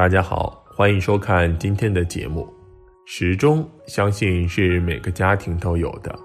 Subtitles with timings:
[0.00, 2.50] 大家好，欢迎收看今天的节目。
[3.04, 6.18] 时钟相信是每个家庭都有的，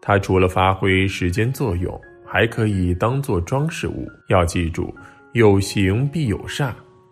[0.00, 4.06] 它除了发挥时间作用，还可以当做装饰物。
[4.28, 4.94] 要记住，
[5.32, 6.70] 有形必有煞，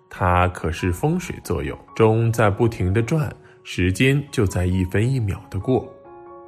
[0.09, 1.77] 它可是风水作用。
[1.97, 3.29] 钟在不停的转，
[3.65, 5.93] 时间就在一分一秒的过。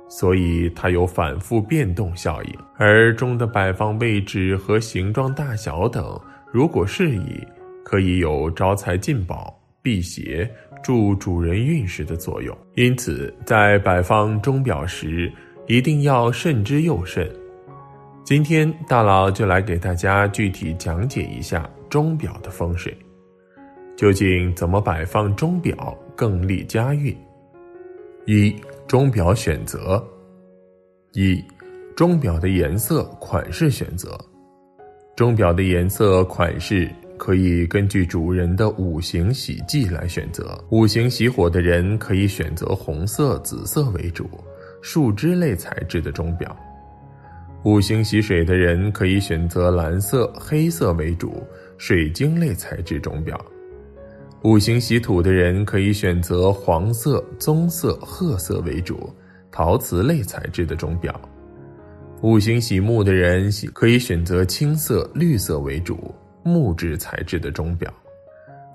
[0.09, 6.17] 所以它有反复变动效应，而钟的摆放位置和形状大小等，
[6.53, 7.45] 如果适宜，
[7.85, 10.51] 可以有招财进宝、辟邪、
[10.83, 12.57] 助主人运势的作用。
[12.75, 15.33] 因此，在摆放钟表时，
[15.67, 17.31] 一定要慎之又慎。
[18.25, 22.97] 今天大佬就来给大家具体讲解一下钟表的风水，
[23.97, 27.17] 究竟怎么摆放钟表更利家运？
[28.27, 28.55] 一
[28.87, 30.05] 钟表选择：
[31.13, 31.43] 一
[31.97, 34.17] 钟表的颜色、款式选择。
[35.17, 36.89] 钟表的颜色、款式
[37.21, 40.59] 可以根据主人的五行喜忌来选择。
[40.71, 44.27] 五行喜火的人可以选择红色、紫色为主、
[44.81, 46.49] 树脂类材质的钟表；
[47.63, 51.47] 五行喜水的人可以选择蓝色、黑色为主、
[51.77, 53.39] 水晶类材质钟表。
[54.43, 59.15] 五行喜土的人可以选择黄色、棕色、褐色为主、
[59.53, 61.13] 陶瓷类材质的钟表；
[62.23, 67.91] 五行喜木的人喜可以选择青色、绿色为主、木质材质的钟表；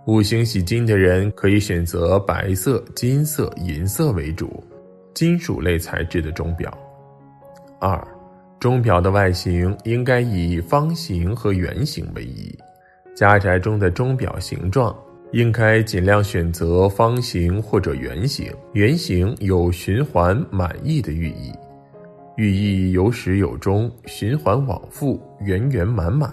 [0.05, 4.63] 五行喜金的人可以选择白色、金色、银色为主、
[5.13, 6.71] 金属类材质的钟表。
[7.79, 8.01] 二，
[8.59, 12.57] 钟表的外形应该以方形和圆形为宜，
[13.15, 14.95] 家宅中的钟表形状。
[15.31, 21.51] 应该尽量选择方形或者圆形，圆形有循环满意的寓意，
[22.37, 26.31] 寓意有始有终，循环往复，圆圆满满；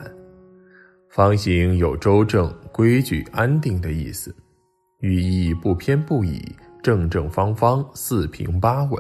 [1.13, 4.35] 方形有周正、规矩、安定的意思，
[5.01, 6.43] 寓意不偏不倚，
[6.83, 8.99] 正正方方，四平八稳。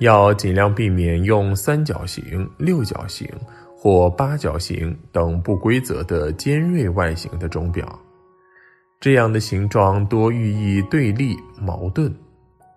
[0.00, 3.26] 要尽量避免用三角形、六角形
[3.74, 7.98] 或八角形等不规则的尖锐外形的钟表。
[9.00, 12.14] 这样的形状多寓意对立、矛盾，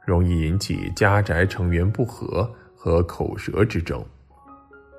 [0.06, 4.02] 容易引起家宅成员不和和口舌之争。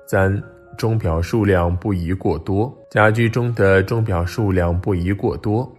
[0.07, 0.39] 三、
[0.77, 5.69] 钟表数量不宜过多，家居中的钟表数量不宜过多，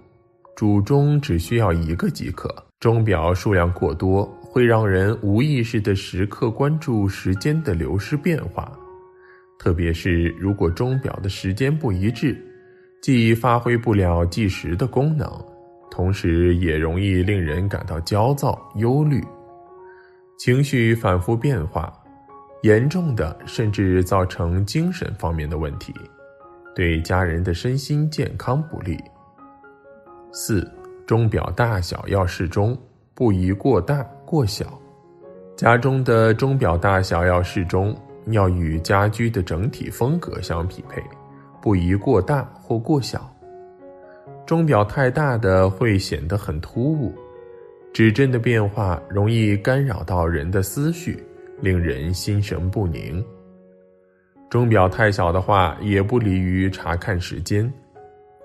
[0.56, 2.52] 主钟只需要一个即可。
[2.80, 8.72] 钟表数量过多，会让人无意识的时刻关注时间的流失变化，
[9.58, 12.36] 特别是如果钟表的时间不一致。
[13.00, 15.28] 既发挥不了计时的功能，
[15.90, 19.22] 同时也容易令人感到焦躁、忧虑，
[20.36, 21.92] 情绪反复变化，
[22.62, 25.94] 严重的甚至造成精神方面的问题，
[26.74, 28.98] 对家人的身心健康不利。
[30.32, 30.68] 四，
[31.06, 32.76] 钟表大小要适中，
[33.14, 34.66] 不宜过大过小。
[35.56, 37.96] 家中的钟表大小要适中，
[38.28, 41.02] 要与家居的整体风格相匹配。
[41.60, 43.28] 不宜过大或过小。
[44.46, 47.12] 钟表太大的会显得很突兀，
[47.92, 51.22] 指针的变化容易干扰到人的思绪，
[51.60, 53.24] 令人心神不宁。
[54.48, 57.70] 钟表太小的话，也不利于查看时间，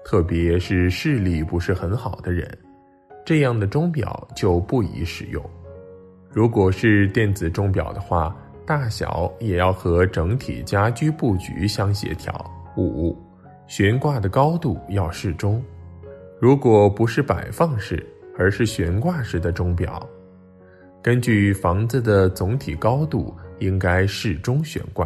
[0.03, 2.46] 特别是视力不是很好的人，
[3.25, 5.44] 这样的钟表就不宜使用。
[6.29, 8.35] 如果是电子钟表的话，
[8.66, 12.34] 大小也要和整体家居布局相协调。
[12.75, 13.18] 五，
[13.68, 15.63] 悬挂的高度要适中。
[16.40, 18.06] 如果不是摆放式，
[18.38, 20.06] 而是悬挂式的钟表，
[21.03, 25.06] 根据房子的总体高度，应该适中悬挂，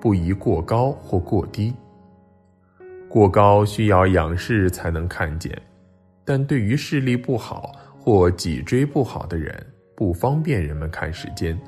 [0.00, 1.74] 不宜过高或过低。
[3.08, 5.60] 过高需要仰视才能看见，
[6.24, 9.52] 但对于视力不好或脊椎不好的人，
[9.96, 11.58] 不方便人们看时间。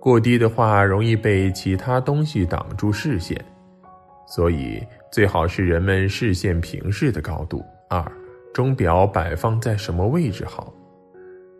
[0.00, 3.38] 过低的话，容易被其他东西挡住视线。
[4.26, 4.82] 所以
[5.12, 7.62] 最好是人们视线平视的高度。
[7.90, 8.02] 二，
[8.54, 10.72] 钟表摆放在什么位置好？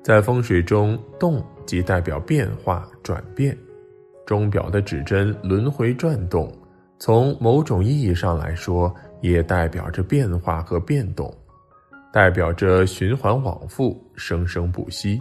[0.06, 3.58] 在风水中，动即代表变化转变，
[4.24, 6.48] 钟表的指针轮回转动，
[6.96, 11.36] 从某种意义上来说，也代表着变化和变动，
[12.12, 15.20] 代表着循环往复、生生不息。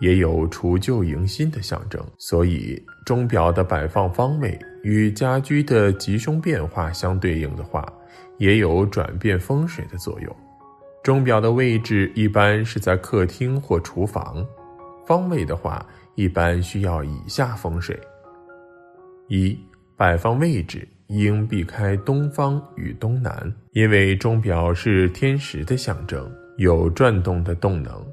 [0.00, 7.86] 也有除旧迎新的象征，所以钟表的摆放方位与家居的吉凶变化相对应的话，
[8.38, 10.36] 也有转变风水的作用。
[11.06, 14.44] 钟表的位置一般是在客厅或厨房，
[15.06, 15.86] 方位的话
[16.16, 17.96] 一般需要以下风水：
[19.28, 19.56] 一、
[19.96, 28.04] 摆放位置应避开东方与东南，因为钟表是天时的象征，有转动的动能。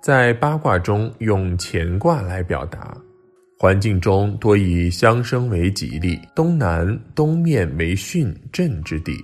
[0.00, 2.96] 在八卦中用乾卦来表达，
[3.58, 9.16] 环境中多以相生为吉利，东南东面为巽震之地。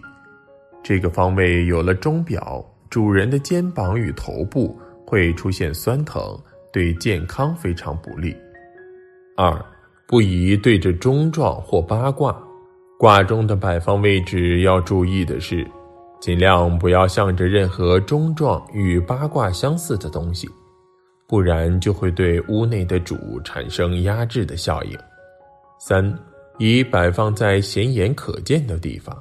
[0.82, 6.38] 这个方位有了钟表，主人的肩膀与头部会出现酸疼，
[6.70, 8.36] 对健康非常不利。
[9.34, 9.58] 二。
[10.06, 12.38] 不宜对着钟状或八卦，
[12.98, 15.66] 卦中的摆放位置要注意的是，
[16.20, 20.46] 尽量不要向着任何钟状与八卦相似的东西，
[21.26, 24.98] 不然就会对屋内的主产生压制的效应。
[25.78, 26.14] 三，
[26.58, 29.16] 宜摆放在显眼可见的地方。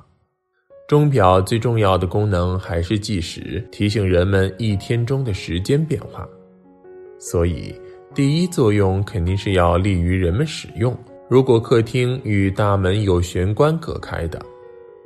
[0.92, 6.28] 钟表最重要的功能还是计时，提醒人们一天中的时间变化，
[7.18, 7.74] 所以。
[8.14, 10.94] 第一作用肯定是要利于人们使用。
[11.30, 14.38] 如果客厅与大门有玄关隔开的，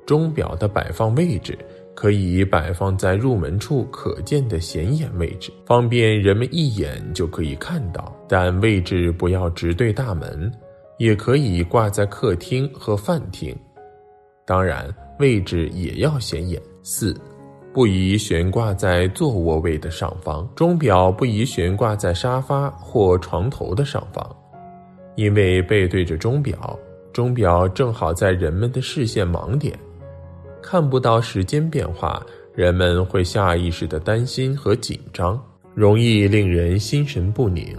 [0.08, 1.56] 钟表的摆放位置
[1.94, 8.12] 可以摆放在入门处可见的显眼位置，方便人们一眼就可以看到。
[8.28, 10.52] 但位置不要直对大门，
[10.98, 13.56] 也可以挂在客厅和饭厅，
[14.48, 16.62] 当然位置也要显眼。
[16.84, 17.16] 四。
[17.74, 24.26] 不宜悬挂在坐卧位的上方，钟表不宜悬挂在沙发或床头的上方，
[25.16, 26.80] 因为背对着钟表，
[27.12, 29.78] 钟表正好在人们的视线盲点，
[30.62, 35.38] 看不到时间变化，人们会下意识的担心和紧张，
[35.74, 37.78] 容易令人心神不宁。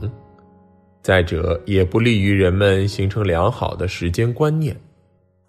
[1.00, 4.76] 再者，也不利于人们形成良好的时间观念。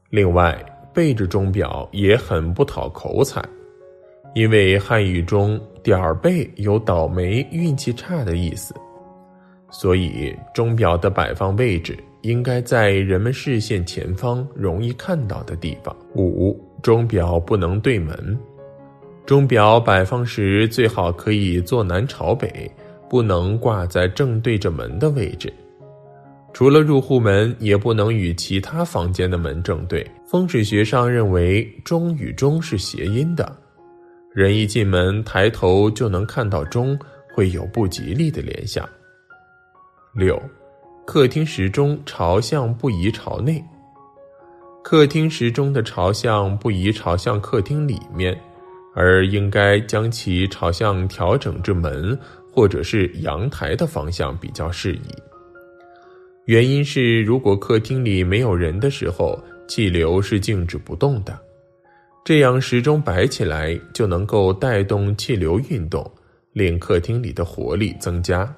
[0.09, 0.57] 另外，
[0.97, 3.39] 背着钟表也很不讨口彩。
[4.33, 8.73] 因为汉语中点儿背有倒霉、运气差的意思，
[9.69, 15.95] 所以钟表的摆放位置应该在人们视线前方、容易看到的地方。
[16.15, 18.35] 五、钟表不能对门，
[19.23, 22.69] 钟表摆放时最好可以坐南朝北，
[23.07, 25.53] 不能挂在正对着门的位置。
[26.57, 30.03] 除了入户门，也不能与其他房间的门正对。
[30.25, 33.55] 风水学上认为，钟与钟是谐音的。
[34.33, 36.97] 人一进门，抬头就能看到钟，
[37.31, 38.89] 会有不吉利的联想。
[40.15, 40.41] 六，
[41.05, 43.63] 客厅时钟朝向不宜朝内。
[44.83, 48.35] 客厅时钟的朝向不宜朝向客厅里面，
[48.95, 52.17] 而应该将其朝向调整至门
[52.51, 55.13] 或者是阳台的方向比较适宜。
[56.47, 61.37] 原因是，如果客厅里没有人的时候，气流是静止不动的。
[62.23, 66.09] 这样时钟摆起来就能够带动气流运动，
[66.53, 68.49] 令客厅里的活力增加。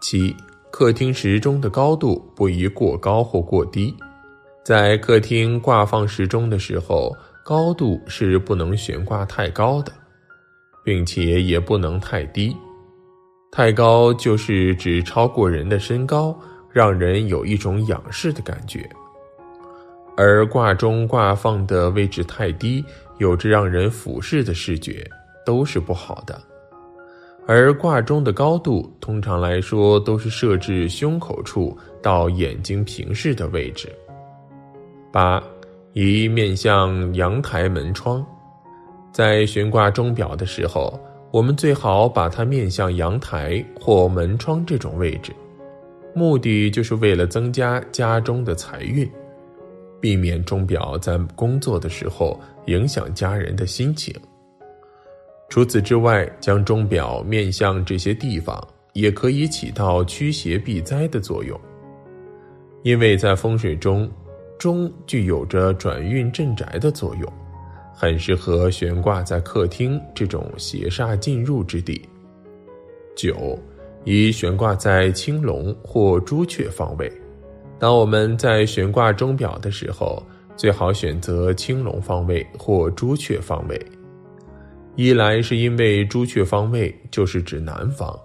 [0.00, 0.32] 七，
[0.70, 3.92] 客厅时钟的高度不宜过高或过低，
[4.64, 7.12] 在客厅挂放时钟的时候，
[7.44, 9.92] 高度是不能悬挂太高的，
[10.84, 12.56] 并且也不能太低。
[13.50, 16.32] 太高就是指超过人的身高，
[16.72, 18.88] 让人有一种仰视的感觉。
[20.16, 22.84] 而挂钟挂放的位置太低，
[23.18, 25.08] 有着让人俯视的视觉，
[25.46, 26.40] 都是不好的。
[27.46, 33.90] 而挂钟的高度，通常来说都是设置胸口处到眼睛平视的位置。
[35.10, 35.42] 八，
[35.94, 38.24] 宜面向阳台门窗，
[39.10, 41.00] 在悬挂钟表的时候，
[41.32, 45.32] 我们最好把它面向阳台或门窗这种位置，
[46.14, 49.10] 目的就是为了增加家中的财运。
[50.00, 54.14] 避免钟表在工作的时候影响家人的心情。
[55.50, 61.60] 除此之外，将钟表面向这些地方，也可以起到驱邪避灾的作用。
[62.82, 64.10] 因为在风水中，
[64.58, 67.30] 钟具有着转运镇宅的作用，
[67.94, 72.00] 很适合悬挂在客厅这种邪煞进入之地。
[73.14, 73.58] 九，
[74.04, 77.10] 宜悬挂在青龙或朱雀方位。
[77.78, 80.22] 当我们在悬挂钟表的时候，
[80.56, 83.80] 最好选择青龙方位或朱雀方位。
[84.96, 88.18] 一来是因为朱雀方位就是指南方，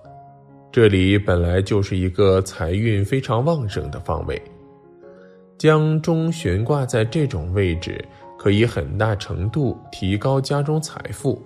[0.72, 4.41] 这里本来就是一个财运非常旺盛的方位，
[5.58, 8.03] 将钟悬挂在这种位置，
[8.38, 11.41] 可以很大程度提高家中财富。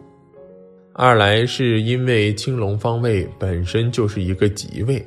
[0.94, 5.06] 二来是因为青龙方位本身就是一个吉位。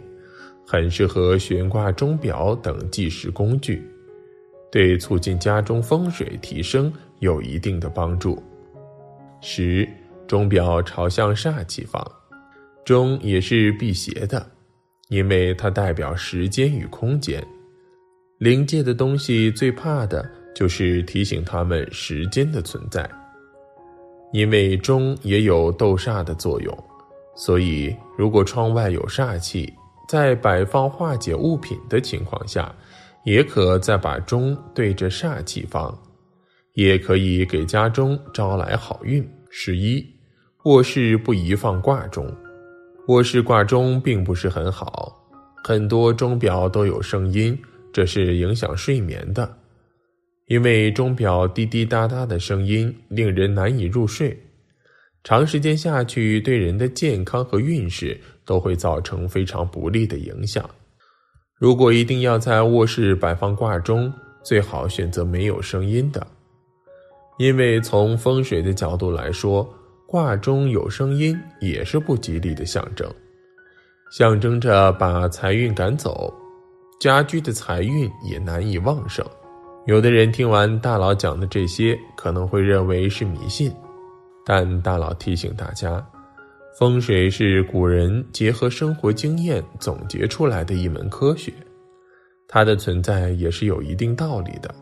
[0.65, 3.83] 很适合悬挂钟表等计时工具，
[4.71, 8.43] 对促进家中风水提升有一定的帮助。
[9.43, 9.87] 十，
[10.27, 12.03] 钟表朝向煞气方，
[12.87, 14.47] 钟也是辟邪的，
[15.11, 17.45] 因为它代表时间与空间。
[18.39, 23.07] 灵界的东西最怕的就是提醒他们时间的存在。
[24.33, 26.85] 因为钟也有斗煞的作用，
[27.37, 29.73] 所以如果窗外有煞气，
[30.09, 32.75] 在摆放化解物品的情况下，
[33.25, 35.97] 也可再把钟对着煞气放，
[36.75, 39.27] 也可以给家中招来好运。
[39.51, 40.05] 十一，
[40.65, 42.27] 卧室不宜放挂钟，
[43.09, 45.15] 卧室挂钟并不是很好，
[45.62, 47.57] 很多钟表都有声音，
[47.93, 49.59] 这是影响睡眠的。
[50.47, 54.37] 因为钟表滴滴答答的声音令人难以入睡，
[55.25, 60.69] 长时间下去对人的健康和运势都会造成非常不利的影响。
[61.59, 66.27] 如果一定要在卧室摆放挂钟，最好选择没有声音的，
[67.39, 69.73] 因为从风水的角度来说，
[70.09, 73.09] 挂钟有声音也是不吉利的象征，
[74.11, 76.35] 象征着把财运赶走，
[77.01, 79.25] 家居的财运也难以旺盛。
[79.85, 83.73] 有的人听完大佬讲的这些，可能会认为是迷信，
[84.47, 86.05] 但大佬提醒大家，
[86.79, 91.53] 风水是古人结合生活经验总结出来的一门科学，
[92.47, 94.73] 它的存在也是有一定道理的，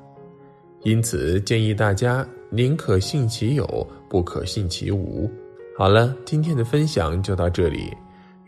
[0.82, 5.30] 因此建议大家宁可信其有，不可信其无。
[5.78, 7.90] 好了，今天的分享就到这里，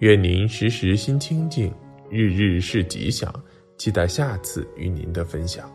[0.00, 1.72] 愿您时时心清静，
[2.10, 3.32] 日日是吉祥，
[3.78, 5.66] 期待下次与您的分享。